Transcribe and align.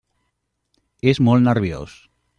És 1.13 1.23
molt 1.29 1.47
nerviós. 1.49 1.99